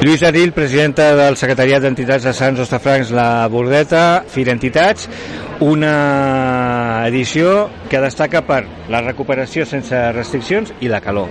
Lluís 0.00 0.22
Aril, 0.22 0.54
presidenta 0.56 1.10
del 1.12 1.34
Secretariat 1.36 1.82
d'Entitats 1.84 2.24
de 2.24 2.32
Sants 2.32 2.62
Ostafrancs, 2.62 3.10
la 3.12 3.44
Bordeta, 3.52 4.22
Fira 4.32 4.54
Entitats, 4.56 5.04
una 5.60 7.04
edició 7.04 7.66
que 7.90 8.00
destaca 8.00 8.40
per 8.48 8.62
la 8.88 9.02
recuperació 9.04 9.66
sense 9.68 10.00
restriccions 10.16 10.72
i 10.80 10.88
la 10.88 11.02
calor. 11.04 11.28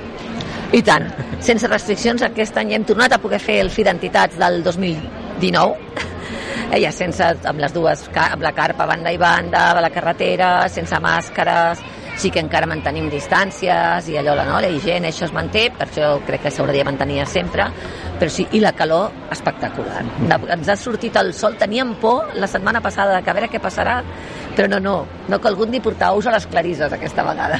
I 0.70 0.84
tant, 0.86 1.10
sense 1.42 1.66
restriccions 1.66 2.22
aquest 2.28 2.62
any 2.62 2.76
hem 2.78 2.86
tornat 2.86 3.18
a 3.18 3.20
poder 3.24 3.42
fer 3.42 3.58
el 3.64 3.74
Fira 3.74 3.90
Entitats 3.90 4.38
del 4.38 4.62
2019 4.62 6.06
eh, 6.70 6.78
ja 6.84 6.92
sense, 6.94 7.26
amb 7.50 7.66
les 7.66 7.74
dues, 7.74 8.06
amb 8.14 8.46
la 8.46 8.54
carpa 8.54 8.86
banda 8.86 9.10
i 9.10 9.18
banda, 9.18 9.72
a 9.72 9.82
la 9.82 9.90
carretera, 9.90 10.52
sense 10.70 11.02
màscares, 11.02 11.82
sí 12.20 12.32
que 12.36 12.42
encara 12.44 12.68
mantenim 12.68 13.08
distàncies 13.12 14.10
i 14.12 14.18
allò, 14.20 14.36
no? 14.44 14.60
la 14.60 14.68
higiene, 14.68 15.08
això 15.14 15.26
es 15.30 15.34
manté, 15.36 15.70
per 15.72 15.88
això 15.88 16.12
crec 16.28 16.44
que 16.44 16.52
s'hauria 16.52 16.84
de 16.84 16.90
mantenir 16.90 17.24
sempre, 17.32 17.70
però 18.20 18.32
sí, 18.34 18.46
i 18.52 18.60
la 18.60 18.74
calor 18.76 19.32
espectacular. 19.32 20.04
Ens 20.28 20.68
ha 20.68 20.76
sortit 20.80 21.16
el 21.22 21.32
sol, 21.34 21.56
teníem 21.60 21.96
por 22.02 22.36
la 22.36 22.52
setmana 22.52 22.84
passada 22.84 23.22
que 23.24 23.32
a 23.32 23.38
veure 23.38 23.52
què 23.52 23.64
passarà, 23.64 24.02
però 24.58 24.68
no, 24.68 24.82
no, 24.84 24.98
no 25.30 25.38
ha 25.38 25.44
calgut 25.44 25.70
ni 25.70 25.80
portar 25.84 26.12
ous 26.18 26.28
a 26.28 26.34
les 26.34 26.48
clarisses 26.50 26.94
aquesta 26.94 27.24
vegada. 27.28 27.60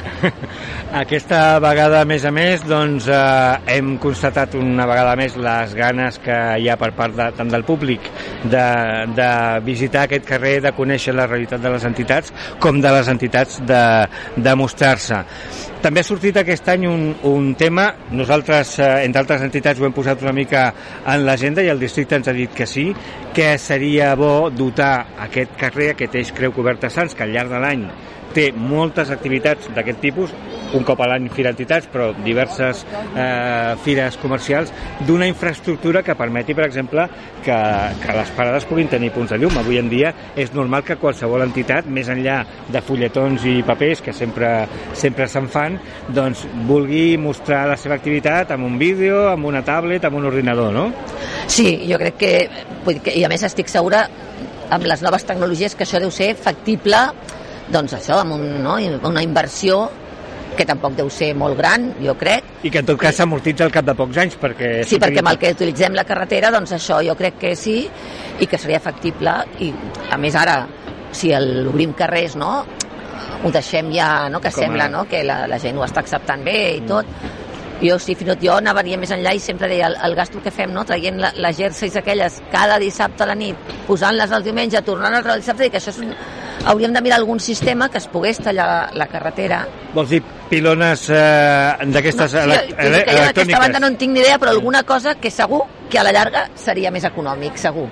Aquesta 1.00 1.60
vegada, 1.62 2.00
a 2.02 2.08
més 2.08 2.24
a 2.26 2.32
més, 2.34 2.64
doncs 2.66 3.06
eh, 3.06 3.76
hem 3.76 3.94
constatat 4.02 4.56
una 4.58 4.86
vegada 4.90 5.14
més 5.18 5.36
les 5.38 5.74
ganes 5.78 6.18
que 6.24 6.38
hi 6.58 6.66
ha 6.68 6.76
per 6.80 6.90
part 6.98 7.14
de, 7.14 7.28
tant 7.38 7.52
del 7.52 7.64
públic 7.68 8.10
de, 8.42 8.66
de 9.14 9.30
visitar 9.66 10.08
aquest 10.08 10.26
carrer, 10.26 10.56
de 10.66 10.74
conèixer 10.74 11.14
la 11.14 11.28
realitat 11.30 11.62
de 11.62 11.70
les 11.76 11.86
entitats, 11.86 12.34
com 12.58 12.82
de 12.82 12.94
les 12.98 13.10
entitats 13.12 13.60
de, 13.70 13.82
de 14.36 14.56
mostrar-se. 14.58 15.22
També 15.80 16.02
ha 16.02 16.04
sortit 16.04 16.36
aquest 16.36 16.66
any 16.68 16.82
un, 16.84 17.06
un 17.24 17.54
tema, 17.56 17.86
nosaltres, 18.12 18.74
eh, 18.82 18.88
entre 19.06 19.22
altres 19.22 19.46
entitats, 19.46 19.80
ho 19.80 19.86
hem 19.86 19.94
posat 19.96 20.20
una 20.26 20.34
mica 20.36 20.66
en 21.08 21.24
l'agenda 21.24 21.64
i 21.64 21.70
el 21.72 21.80
districte 21.80 22.18
ens 22.18 22.28
ha 22.28 22.34
dit 22.36 22.52
que 22.52 22.66
sí, 22.68 22.90
que 23.32 23.54
seria 23.62 24.10
bo 24.18 24.50
dotar 24.50 25.06
aquest 25.24 25.54
carrer, 25.60 25.92
aquest 25.94 26.18
eix 26.20 26.34
Creu 26.36 26.52
Coberta 26.52 26.90
Sants, 26.92 27.14
que 27.16 27.24
al 27.24 27.32
llarg 27.32 27.54
de 27.54 27.59
l'any 27.62 27.88
té 28.34 28.50
moltes 28.54 29.10
activitats 29.10 29.68
d'aquest 29.74 30.00
tipus, 30.02 30.32
un 30.76 30.84
cop 30.86 31.00
a 31.02 31.08
l'any 31.10 31.26
Fira 31.34 31.50
Entitats, 31.50 31.88
però 31.90 32.10
diverses 32.22 32.84
eh, 32.86 33.74
fires 33.82 34.16
comercials, 34.22 34.70
d'una 35.06 35.26
infraestructura 35.26 36.04
que 36.06 36.14
permeti, 36.14 36.54
per 36.54 36.66
exemple, 36.68 37.06
que, 37.44 37.56
que 38.02 38.14
les 38.14 38.30
parades 38.36 38.66
puguin 38.70 38.90
tenir 38.92 39.10
punts 39.14 39.34
de 39.34 39.40
llum. 39.40 39.58
Avui 39.58 39.80
en 39.80 39.90
dia 39.90 40.12
és 40.38 40.54
normal 40.54 40.84
que 40.86 40.98
qualsevol 41.00 41.42
entitat, 41.46 41.88
més 41.90 42.10
enllà 42.12 42.40
de 42.70 42.84
fulletons 42.86 43.46
i 43.50 43.56
papers, 43.66 44.04
que 44.04 44.14
sempre, 44.14 44.52
sempre 44.94 45.26
se'n 45.30 45.50
fan, 45.50 45.80
doncs 46.14 46.46
vulgui 46.68 47.16
mostrar 47.18 47.64
la 47.70 47.78
seva 47.80 47.98
activitat 47.98 48.54
amb 48.54 48.68
un 48.68 48.78
vídeo, 48.78 49.26
amb 49.32 49.50
una 49.50 49.64
tablet, 49.66 50.06
amb 50.06 50.20
un 50.22 50.30
ordinador, 50.30 50.70
no? 50.74 50.86
Sí, 51.50 51.80
jo 51.90 51.98
crec 51.98 52.20
que, 52.20 52.32
i 53.10 53.26
a 53.26 53.32
més 53.32 53.42
estic 53.46 53.70
segura 53.72 54.06
amb 54.70 54.86
les 54.86 55.02
noves 55.02 55.26
tecnologies 55.26 55.74
que 55.74 55.82
això 55.82 55.98
deu 55.98 56.12
ser 56.14 56.36
factible 56.38 57.08
doncs 57.72 57.96
això, 57.98 58.20
amb 58.20 58.36
un, 58.36 58.46
no, 58.64 58.76
una 59.08 59.22
inversió 59.22 59.84
que 60.56 60.66
tampoc 60.66 60.96
deu 60.98 61.08
ser 61.12 61.30
molt 61.38 61.56
gran, 61.56 61.86
jo 62.02 62.14
crec. 62.18 62.44
I 62.66 62.72
que 62.72 62.82
en 62.82 62.88
tot 62.88 62.98
cas 63.00 63.16
s'amortitza 63.16 63.64
al 63.64 63.72
cap 63.72 63.86
de 63.86 63.94
pocs 63.96 64.18
anys, 64.20 64.36
perquè... 64.40 64.70
Sí, 64.88 64.98
perquè 65.00 65.22
amb 65.22 65.32
el 65.32 65.38
que 65.40 65.52
utilitzem 65.54 65.94
la 65.96 66.04
carretera, 66.04 66.50
doncs 66.52 66.74
això 66.76 67.00
jo 67.06 67.14
crec 67.16 67.38
que 67.40 67.54
sí, 67.56 67.78
i 68.40 68.48
que 68.50 68.58
seria 68.58 68.80
factible, 68.82 69.36
i 69.62 69.70
a 70.10 70.18
més 70.20 70.36
ara, 70.36 70.62
si 71.12 71.32
l'obrim 71.32 71.94
carrers, 71.96 72.36
no?, 72.36 72.52
ho 73.40 73.50
deixem 73.52 73.88
ja, 73.94 74.28
no?, 74.28 74.40
que 74.42 74.50
Com 74.52 74.66
sembla, 74.66 74.90
a... 74.90 74.92
no?, 74.92 75.04
que 75.08 75.22
la, 75.24 75.46
la 75.48 75.58
gent 75.62 75.78
ho 75.78 75.86
està 75.86 76.02
acceptant 76.04 76.44
bé 76.44 76.58
i 76.76 76.82
tot, 76.88 77.08
jo 77.80 77.96
sí, 77.96 78.12
fins 78.14 78.28
i 78.28 78.32
tot 78.34 78.42
jo 78.44 78.58
anaria 78.58 78.98
més 79.00 79.12
enllà 79.14 79.32
i 79.32 79.40
sempre 79.40 79.68
deia 79.70 79.86
el, 79.88 79.96
el 80.04 80.14
gasto 80.18 80.42
que 80.44 80.52
fem, 80.52 80.72
no? 80.74 80.84
traient 80.84 81.16
la, 81.20 81.30
les 81.40 81.56
jerseis 81.56 81.96
aquelles 81.96 82.42
cada 82.52 82.76
dissabte 82.82 83.24
a 83.24 83.30
la 83.30 83.38
nit, 83.38 83.56
posant-les 83.86 84.34
el 84.36 84.44
diumenge, 84.44 84.82
tornant 84.84 85.16
el 85.16 85.30
dissabte, 85.40 85.64
i 85.64 85.72
que 85.72 85.80
això 85.80 85.94
és 85.94 86.02
un, 86.04 86.12
hauríem 86.64 86.92
de 86.92 87.00
mirar 87.00 87.18
algun 87.20 87.40
sistema 87.40 87.88
que 87.88 87.98
es 87.98 88.06
pogués 88.08 88.38
tallar 88.38 88.66
la, 88.68 88.80
la 89.04 89.08
carretera. 89.08 89.64
Vols 89.94 90.10
dir 90.12 90.22
pilones 90.50 91.08
eh, 91.10 91.88
d'aquestes 91.88 92.26
no, 92.26 92.28
sí, 92.34 92.44
electròniques? 92.44 93.16
D'aquesta 93.16 93.64
banda 93.64 93.82
no 93.82 93.90
en 93.92 93.98
tinc 94.00 94.14
ni 94.14 94.24
idea, 94.24 94.38
però 94.38 94.54
alguna 94.54 94.84
cosa 94.84 95.16
que 95.16 95.30
segur 95.30 95.64
que 95.90 95.98
a 95.98 96.06
la 96.06 96.14
llarga 96.14 96.46
seria 96.54 96.92
més 96.94 97.04
econòmic, 97.08 97.58
segur 97.58 97.88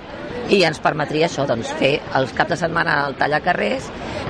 i 0.49 0.63
ens 0.65 0.79
permetria 0.81 1.27
això, 1.27 1.45
doncs, 1.45 1.69
fer 1.77 1.99
els 2.17 2.31
caps 2.33 2.55
de 2.55 2.57
setmana 2.63 2.95
el 3.07 3.15
tallar 3.19 3.41
carrers 3.45 3.89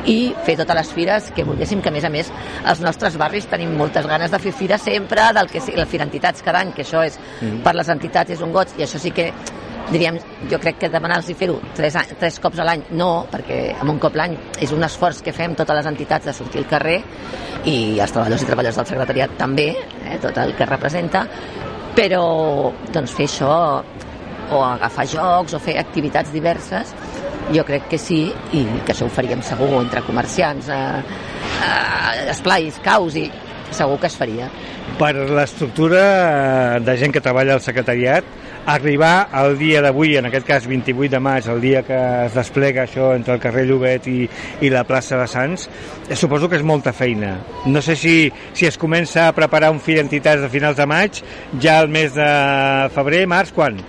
i 0.09 0.33
fer 0.45 0.57
totes 0.59 0.75
les 0.75 0.91
fires 0.95 1.29
que 1.35 1.45
volguéssim, 1.47 1.81
que 1.83 1.91
a 1.91 1.95
més 1.95 2.07
a 2.07 2.11
més 2.11 2.31
als 2.67 2.81
nostres 2.83 3.15
barris 3.19 3.47
tenim 3.51 3.71
moltes 3.79 4.07
ganes 4.07 4.31
de 4.31 4.39
fer 4.43 4.51
fira 4.55 4.77
sempre, 4.81 5.29
del 5.35 5.49
que 5.51 5.61
sigui, 5.63 5.79
la 5.79 5.87
fira 5.87 6.07
entitats 6.07 6.43
cada 6.43 6.63
any, 6.63 6.73
que 6.75 6.83
això 6.83 7.05
és, 7.07 7.19
mm. 7.39 7.61
per 7.63 7.75
les 7.77 7.91
entitats 7.95 8.35
és 8.35 8.43
un 8.43 8.51
goig, 8.55 8.75
i 8.77 8.85
això 8.87 8.99
sí 8.99 9.13
que 9.15 9.29
diríem, 9.91 10.19
jo 10.51 10.59
crec 10.61 10.77
que 10.83 10.89
demanar-los 10.91 11.29
fer-ho 11.37 11.59
tres, 11.75 11.97
tres 12.19 12.39
cops 12.41 12.61
a 12.61 12.67
l'any, 12.67 12.85
no, 12.99 13.25
perquè 13.31 13.59
amb 13.79 13.95
un 13.95 14.01
cop 14.01 14.17
l'any 14.19 14.35
és 14.61 14.73
un 14.75 14.85
esforç 14.85 15.23
que 15.25 15.33
fem 15.35 15.55
totes 15.57 15.79
les 15.79 15.89
entitats 15.89 16.29
de 16.29 16.35
sortir 16.35 16.63
al 16.63 16.69
carrer 16.69 16.99
i 17.65 17.77
els 17.99 18.13
treballadors 18.13 18.43
i 18.43 18.49
treballadors 18.49 18.81
del 18.81 18.91
secretariat 18.93 19.37
també, 19.39 19.69
eh, 20.05 20.19
tot 20.21 20.37
el 20.37 20.53
que 20.57 20.69
representa, 20.69 21.25
però 21.97 22.71
doncs 22.93 23.15
fer 23.17 23.27
això 23.29 23.55
o 24.49 24.61
agafar 24.65 25.05
jocs 25.09 25.53
o 25.53 25.59
fer 25.61 25.77
activitats 25.77 26.31
diverses 26.33 26.93
jo 27.53 27.63
crec 27.65 27.87
que 27.89 27.97
sí 27.97 28.27
i 28.53 28.63
que 28.85 28.93
això 28.93 29.07
ho 29.07 29.13
faríem 29.13 29.41
segur 29.45 29.69
entre 29.79 30.03
comerciants 30.05 30.69
eh, 30.69 30.79
eh, 31.65 32.29
esplais, 32.33 32.77
caus 32.85 33.17
i 33.17 33.25
segur 33.73 33.99
que 34.01 34.09
es 34.09 34.17
faria. 34.17 34.49
Per 34.99 35.13
l'estructura 35.15 36.79
de 36.83 36.95
gent 36.97 37.13
que 37.13 37.21
treballa 37.23 37.55
al 37.57 37.63
secretariat 37.65 38.25
arribar 38.65 39.29
al 39.31 39.57
dia 39.57 39.81
d'avui, 39.81 40.15
en 40.19 40.27
aquest 40.29 40.45
cas 40.47 40.67
28 40.67 41.11
de 41.15 41.19
maig, 41.23 41.47
el 41.49 41.61
dia 41.61 41.83
que 41.87 41.99
es 42.25 42.35
desplega 42.35 42.83
això 42.83 43.13
entre 43.15 43.35
el 43.35 43.41
carrer 43.43 43.65
Llobet 43.69 44.07
i, 44.11 44.23
i 44.61 44.71
la 44.73 44.83
plaça 44.87 45.17
de 45.19 45.27
Sants, 45.29 45.69
eh, 46.07 46.15
suposo 46.15 46.49
que 46.49 46.59
és 46.59 46.65
molta 46.65 46.93
feina. 46.93 47.37
No 47.65 47.81
sé 47.81 47.95
si, 47.99 48.17
si 48.53 48.69
es 48.69 48.77
comença 48.77 49.27
a 49.27 49.35
preparar 49.37 49.71
un 49.73 49.81
fill 49.83 50.01
d'entitats 50.01 50.43
de 50.43 50.51
finals 50.51 50.77
de 50.77 50.87
maig, 50.89 51.23
ja 51.61 51.79
el 51.81 51.89
mes 51.89 52.13
de 52.15 52.29
febrer, 52.95 53.25
març, 53.29 53.53
quan? 53.55 53.79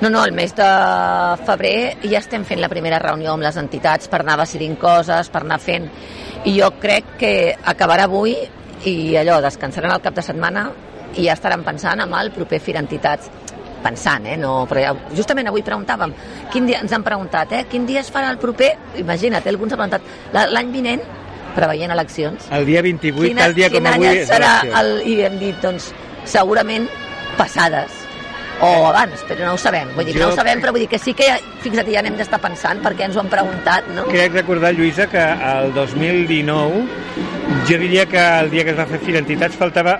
No, 0.00 0.10
no, 0.10 0.26
el 0.26 0.34
mes 0.36 0.52
de 0.52 0.66
febrer 1.46 1.78
ja 2.04 2.20
estem 2.20 2.44
fent 2.44 2.60
la 2.60 2.68
primera 2.68 2.98
reunió 3.00 3.32
amb 3.32 3.46
les 3.46 3.56
entitats 3.56 4.10
per 4.12 4.20
anar 4.20 4.36
decidint 4.42 4.76
coses, 4.80 5.32
per 5.32 5.44
anar 5.46 5.60
fent... 5.62 5.88
I 6.46 6.52
jo 6.60 6.68
crec 6.78 7.16
que 7.18 7.30
acabarà 7.66 8.04
avui 8.06 8.36
i 8.86 9.16
allò, 9.18 9.40
descansaran 9.42 9.96
el 9.96 10.02
cap 10.04 10.14
de 10.14 10.22
setmana 10.22 10.68
i 11.16 11.24
ja 11.24 11.34
estaran 11.34 11.64
pensant 11.66 12.04
en 12.04 12.12
el 12.14 12.30
proper 12.30 12.60
Fira 12.62 12.78
Entitats 12.84 13.32
pensant, 13.84 14.26
eh? 14.28 14.36
No, 14.40 14.64
però 14.70 14.82
ja, 14.82 14.94
justament 15.16 15.50
avui 15.50 15.64
preguntàvem, 15.66 16.14
quin 16.52 16.68
dia, 16.68 16.80
ens 16.84 16.94
han 16.96 17.04
preguntat, 17.06 17.52
eh? 17.52 17.64
Quin 17.70 17.86
dia 17.88 18.02
es 18.04 18.10
farà 18.12 18.30
el 18.34 18.40
proper? 18.42 18.72
Imagina't, 19.02 19.44
eh? 19.44 19.54
alguns 19.54 19.76
han 19.76 19.82
preguntat, 19.82 20.16
l'any 20.54 20.72
vinent, 20.74 21.04
preveient 21.56 21.94
eleccions. 21.96 22.50
El 22.52 22.66
dia 22.68 22.82
28, 22.84 23.22
quina, 23.30 23.46
el 23.48 23.56
dia 23.56 23.70
com 23.72 23.92
avui... 23.92 24.24
Serà 24.28 24.58
el, 24.82 24.98
I 25.08 25.20
hem 25.28 25.38
dit, 25.42 25.60
doncs, 25.64 25.92
segurament 26.28 26.90
passades 27.36 27.95
o 28.60 28.86
abans, 28.88 29.24
però 29.28 29.44
no 29.44 29.54
ho 29.54 29.60
sabem. 29.60 29.90
Vull 29.96 30.08
dir, 30.08 30.16
jo... 30.16 30.24
no 30.24 30.32
ho 30.32 30.36
sabem, 30.36 30.60
però 30.62 30.72
vull 30.74 30.84
dir 30.84 30.90
que 30.92 31.00
sí 31.02 31.14
que, 31.16 31.28
ja, 31.28 31.38
fixa't, 31.64 31.90
ja 31.92 32.04
n'hem 32.04 32.16
d'estar 32.20 32.40
pensant 32.42 32.82
perquè 32.84 33.08
ens 33.08 33.16
ho 33.16 33.24
han 33.24 33.32
preguntat, 33.32 33.90
no? 33.96 34.06
Crec 34.12 34.36
recordar, 34.36 34.72
Lluïsa, 34.76 35.08
que 35.12 35.22
el 35.22 35.74
2019, 35.76 36.86
jo 37.68 37.82
diria 37.82 38.06
que 38.06 38.22
el 38.40 38.50
dia 38.50 38.64
que 38.64 38.74
es 38.74 38.78
va 38.78 38.88
fer 38.88 39.02
Fira 39.04 39.22
Entitats 39.22 39.58
faltava 39.60 39.98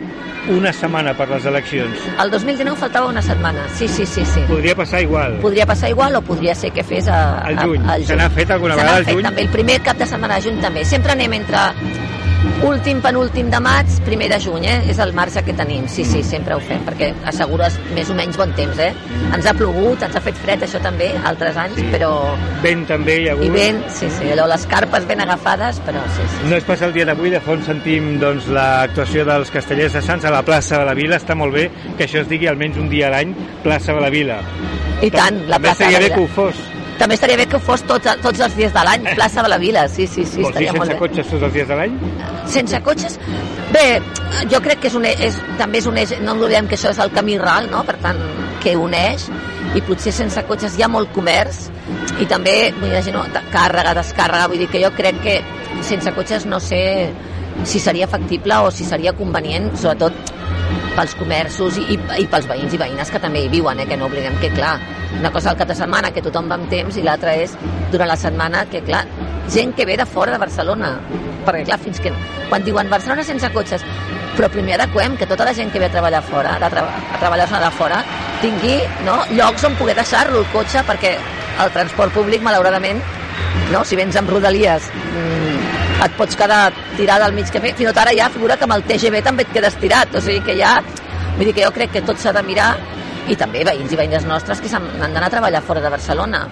una 0.49 0.73
setmana 0.73 1.13
per 1.19 1.29
les 1.31 1.47
eleccions. 1.51 2.03
El 2.23 2.31
2019 2.31 2.79
faltava 2.79 3.09
una 3.11 3.23
setmana, 3.23 3.67
sí, 3.75 3.89
sí, 3.89 4.07
sí. 4.07 4.25
sí. 4.27 4.43
Podria 4.49 4.77
passar 4.79 5.03
igual. 5.03 5.39
Podria 5.43 5.67
passar 5.67 5.91
igual 5.91 6.15
o 6.17 6.23
podria 6.23 6.55
ser 6.55 6.73
que 6.73 6.85
fes 6.87 7.09
a, 7.09 7.41
al 7.41 7.59
juny. 7.59 7.83
Se 8.07 8.17
n'ha 8.17 8.29
fet 8.31 8.51
alguna 8.55 8.77
vegada 8.79 9.03
al 9.03 9.09
juny? 9.11 9.25
també. 9.27 9.47
El 9.47 9.55
primer 9.55 9.81
cap 9.83 9.99
de 9.99 10.07
setmana 10.07 10.39
de 10.39 10.49
juny 10.49 10.61
també. 10.63 10.85
Sempre 10.87 11.17
anem 11.17 11.35
entre 11.41 11.65
últim, 12.65 13.01
penúltim 13.03 13.51
de 13.51 13.59
maig, 13.61 13.91
primer 14.07 14.29
de 14.31 14.39
juny, 14.41 14.65
eh? 14.67 14.77
és 14.91 14.99
el 15.03 15.13
marge 15.17 15.43
que 15.45 15.53
tenim. 15.57 15.87
Sí, 15.91 16.05
sí, 16.09 16.23
sempre 16.25 16.57
ho 16.57 16.61
fem, 16.63 16.81
perquè 16.87 17.11
assegures 17.29 17.77
més 17.97 18.11
o 18.11 18.17
menys 18.17 18.39
bon 18.41 18.53
temps. 18.57 18.79
Eh? 18.83 18.93
Ens 19.35 19.47
ha 19.47 19.55
plogut, 19.57 20.03
ens 20.07 20.17
ha 20.17 20.23
fet 20.25 20.39
fred, 20.43 20.65
això 20.65 20.81
també, 20.85 21.11
altres 21.29 21.59
anys, 21.61 21.81
sí. 21.81 21.87
però... 21.93 22.11
Vent 22.65 22.87
també 22.89 23.19
hi 23.23 23.29
ha 23.29 23.35
hagut. 23.37 23.47
I 23.49 23.53
vent, 23.55 23.83
sí, 23.99 24.11
sí, 24.13 24.31
allò, 24.33 24.49
les 24.53 24.67
carpes 24.71 25.09
ben 25.09 25.25
agafades, 25.25 25.81
però 25.87 26.05
sí, 26.17 26.29
sí. 26.37 26.47
No 26.51 26.61
és 26.61 26.69
pas 26.69 26.87
el 26.87 26.95
dia 26.97 27.09
d'avui, 27.09 27.33
de 27.35 27.43
fons 27.45 27.69
sentim 27.69 28.15
doncs, 28.23 28.49
l'actuació 28.55 29.27
dels 29.29 29.53
castellers 29.55 29.99
de 29.99 30.05
Sants 30.07 30.25
a 30.29 30.33
la 30.35 30.45
plaça 30.47 30.81
de 30.81 30.89
la 30.89 30.97
Vila, 30.99 31.21
està 31.21 31.37
molt 31.39 31.57
bé 31.57 31.69
que 31.97 32.07
això 32.07 32.23
es 32.23 32.31
digui 32.33 32.49
almenys 32.51 32.81
un 32.81 32.89
dia 32.93 33.11
a 33.11 33.17
l'any, 33.17 33.37
plaça 33.67 33.97
de 33.97 34.05
la 34.05 34.13
Vila. 34.13 34.41
I 35.03 35.13
tant, 35.13 35.45
la 35.51 35.61
plaça 35.61 35.85
de 35.85 35.93
la 35.93 36.01
Vila. 36.01 36.09
bé 36.09 36.15
que 36.15 36.25
ho 36.25 36.33
fos. 36.39 36.76
També 36.97 37.17
estaria 37.19 37.37
bé 37.37 37.47
que 37.51 37.59
fos 37.61 37.83
tots, 37.89 38.09
tots 38.25 38.41
els 38.47 38.55
dies 38.57 38.73
de 38.73 38.85
l'any, 38.89 39.05
plaça 39.19 39.43
de 39.45 39.51
la 39.53 39.59
Vila, 39.61 39.85
sí, 39.93 40.07
sí, 40.09 40.25
sí. 40.25 40.43
Vols 40.45 40.57
dir 40.57 40.71
sense 40.73 40.97
cotxes 41.01 41.29
tots 41.33 41.45
els 41.49 41.53
dies 41.53 41.69
de 41.69 41.77
l'any? 41.77 41.99
Sense 42.49 42.81
cotxes? 42.87 43.19
Bé, 43.75 43.85
jo 44.53 44.61
crec 44.65 44.81
que 44.81 44.89
és 44.89 44.97
un, 44.97 45.05
és, 45.11 45.37
també 45.61 45.83
és 45.83 45.89
un 45.91 46.01
eix, 46.01 46.15
no 46.25 46.37
oblidem 46.39 46.71
que 46.71 46.79
això 46.79 46.95
és 46.95 47.03
el 47.05 47.13
camí 47.13 47.37
ral, 47.43 47.69
no? 47.73 47.83
per 47.85 47.99
tant, 48.05 48.21
que 48.65 48.77
uneix, 48.81 49.29
i 49.77 49.83
potser 49.85 50.15
sense 50.15 50.41
cotxes 50.49 50.79
hi 50.79 50.87
ha 50.87 50.89
molt 50.89 51.13
comerç, 51.13 51.67
i 52.23 52.27
també, 52.31 52.57
vull 52.81 52.95
dir, 52.97 53.13
no, 53.15 53.27
càrrega, 53.53 53.93
descàrrega, 53.99 54.49
vull 54.49 54.65
dir 54.65 54.71
que 54.73 54.81
jo 54.81 54.93
crec 54.97 55.21
que 55.25 55.37
sense 55.85 56.13
cotxes 56.17 56.47
no 56.49 56.61
sé 56.63 56.81
si 57.65 57.81
seria 57.81 58.09
factible 58.09 58.57
o 58.65 58.71
si 58.71 58.85
seria 58.85 59.13
convenient, 59.17 59.71
sobretot 59.77 60.17
pels 60.97 61.15
comerços 61.19 61.79
i, 61.81 61.85
i, 61.95 61.99
i 62.23 62.27
pels 62.31 62.49
veïns 62.49 62.75
i 62.75 62.81
veïnes 62.81 63.11
que 63.13 63.21
també 63.23 63.45
hi 63.45 63.51
viuen, 63.53 63.81
eh, 63.81 63.87
que 63.89 63.99
no 64.01 64.09
oblidem 64.11 64.37
que, 64.43 64.51
clar, 64.55 64.77
una 65.19 65.31
cosa 65.33 65.53
al 65.53 65.61
cap 65.61 65.69
de 65.71 65.77
setmana 65.79 66.13
que 66.13 66.25
tothom 66.25 66.51
va 66.51 66.59
amb 66.59 66.71
temps 66.73 66.97
i 66.97 67.05
l'altra 67.05 67.37
és 67.37 67.55
durant 67.93 68.11
la 68.11 68.19
setmana 68.21 68.65
que, 68.73 68.83
clar, 68.87 69.05
gent 69.53 69.75
que 69.77 69.87
ve 69.87 69.97
de 69.97 70.07
fora 70.09 70.35
de 70.35 70.43
Barcelona, 70.43 70.97
perquè, 71.47 71.65
clar, 71.69 71.81
fins 71.83 72.03
que... 72.03 72.13
Quan 72.47 72.63
diuen 72.63 72.91
Barcelona 72.91 73.25
sense 73.27 73.51
cotxes, 73.51 73.83
però 74.37 74.51
primer 74.53 74.77
adequem 74.77 75.17
que 75.19 75.27
tota 75.27 75.47
la 75.49 75.55
gent 75.57 75.73
que 75.73 75.81
ve 75.83 75.89
a 75.89 75.95
treballar 75.95 76.23
fora, 76.23 76.57
de 76.63 76.71
tra 76.71 76.85
a 76.87 77.19
treballar 77.19 77.49
de 77.49 77.71
fora, 77.75 78.03
tingui 78.43 78.77
no, 79.07 79.17
llocs 79.33 79.65
on 79.67 79.75
poder 79.81 79.97
deixar-lo 79.99 80.45
el 80.45 80.51
cotxe, 80.53 80.85
perquè 80.87 81.17
el 81.65 81.73
transport 81.73 82.13
públic, 82.15 82.45
malauradament, 82.45 83.01
no? 83.73 83.83
si 83.85 83.97
vens 83.97 84.17
amb 84.21 84.31
rodalies, 84.31 84.91
mmm, 84.93 85.76
et 86.05 86.17
pots 86.19 86.37
quedar 86.37 86.73
tirada 86.97 87.27
al 87.27 87.35
mig 87.37 87.51
camí. 87.53 87.73
Fins 87.77 87.97
ara 87.97 88.13
ja 88.17 88.29
figura 88.33 88.57
que 88.57 88.69
amb 88.69 88.77
el 88.77 88.85
TGV 88.89 89.23
també 89.25 89.47
et 89.47 89.57
quedes 89.57 89.81
tirat, 89.83 90.15
o 90.15 90.21
sigui 90.21 90.43
que 90.45 90.59
ja... 90.59 90.79
Vull 91.37 91.51
dir 91.51 91.53
que 91.53 91.65
jo 91.67 91.73
crec 91.73 91.91
que 91.93 92.01
tot 92.01 92.17
s'ha 92.17 92.33
de 92.33 92.41
mirar 92.47 92.71
i 93.29 93.35
també 93.37 93.61
veïns 93.67 93.93
i 93.93 93.99
veïnes 93.99 94.25
nostres 94.25 94.63
que 94.63 94.71
han 94.73 94.87
d'anar 95.03 95.27
a 95.27 95.35
treballar 95.35 95.61
fora 95.61 95.83
de 95.85 95.91
Barcelona. 95.93 96.47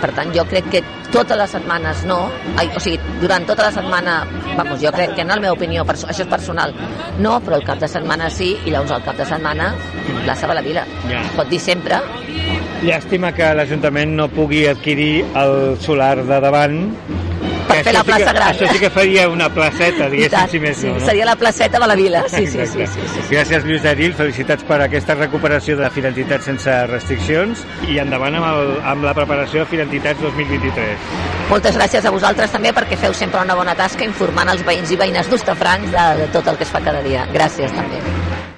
Per 0.00 0.08
tant, 0.16 0.30
jo 0.34 0.44
crec 0.48 0.70
que 0.72 0.80
totes 1.12 1.36
les 1.36 1.52
setmanes 1.52 2.04
no, 2.08 2.16
ai, 2.56 2.70
o 2.74 2.80
sigui, 2.80 2.96
durant 3.20 3.44
tota 3.46 3.66
la 3.66 3.72
setmana, 3.74 4.14
vamos, 4.56 4.80
jo 4.80 4.90
crec 4.94 5.12
que 5.14 5.26
en 5.26 5.34
la 5.34 5.36
meva 5.42 5.52
opinió, 5.54 5.84
això 5.84 6.24
és 6.24 6.30
personal, 6.30 6.72
no, 7.20 7.36
però 7.44 7.58
el 7.60 7.66
cap 7.66 7.82
de 7.82 7.90
setmana 7.90 8.30
sí, 8.30 8.54
i 8.64 8.72
llavors 8.72 8.96
el 8.96 9.04
cap 9.04 9.20
de 9.20 9.26
setmana 9.28 9.72
plaça 10.24 10.48
Vila. 10.62 10.86
Ja. 11.10 11.20
Pot 11.36 11.50
dir 11.50 11.60
sempre. 11.60 12.00
Llàstima 12.82 13.34
que 13.36 13.52
l'Ajuntament 13.54 14.16
no 14.16 14.28
pugui 14.32 14.64
adquirir 14.70 15.26
el 15.38 15.76
solar 15.82 16.16
de 16.24 16.40
davant 16.40 16.80
per 17.72 17.84
fer 17.86 17.94
la 17.96 18.04
plaça 18.06 18.18
sí 18.18 18.28
que, 18.28 18.36
gran. 18.38 18.54
Això 18.54 18.68
sí 18.72 18.82
que 18.82 18.90
faria 18.94 19.26
una 19.32 19.48
placeta, 19.52 20.08
diguéssim, 20.12 20.52
si 20.52 20.62
més 20.62 20.78
sí, 20.82 20.90
no? 20.92 21.02
Seria 21.06 21.26
la 21.28 21.36
placeta 21.40 21.80
de 21.82 21.88
la 21.90 21.96
vila, 21.98 22.22
sí, 22.28 22.44
sí, 22.46 22.66
sí, 22.66 22.86
sí, 22.86 22.86
sí, 22.94 23.08
sí. 23.14 23.24
Gràcies, 23.32 23.66
Lluís 23.68 23.82
Daril, 23.86 24.14
felicitats 24.18 24.66
per 24.68 24.80
aquesta 24.86 25.16
recuperació 25.18 25.76
de 25.80 25.90
Fidentitat 25.94 26.46
sense 26.46 26.78
restriccions 26.92 27.66
i 27.88 27.98
endavant 28.02 28.38
amb, 28.38 28.48
el, 28.52 28.72
amb 28.94 29.08
la 29.08 29.16
preparació 29.18 29.64
de 29.64 29.70
Fidentitats 29.72 30.22
2023. 30.22 31.10
Moltes 31.50 31.76
gràcies 31.80 32.06
a 32.06 32.14
vosaltres 32.14 32.54
també 32.54 32.72
perquè 32.76 33.00
feu 33.00 33.16
sempre 33.16 33.42
una 33.42 33.58
bona 33.58 33.76
tasca 33.78 34.06
informant 34.08 34.52
els 34.54 34.64
veïns 34.66 34.94
i 34.94 35.00
veïnes 35.00 35.28
d'Ustafrancs 35.32 35.92
de, 35.92 36.08
de 36.22 36.32
tot 36.32 36.48
el 36.48 36.60
que 36.60 36.68
es 36.68 36.72
fa 36.72 36.84
cada 36.84 37.04
dia. 37.04 37.26
Gràcies 37.34 37.74
també. 37.76 38.51